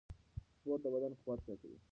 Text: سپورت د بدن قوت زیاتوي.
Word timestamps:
سپورت 0.57 0.81
د 0.83 0.85
بدن 0.93 1.11
قوت 1.21 1.39
زیاتوي. 1.45 1.77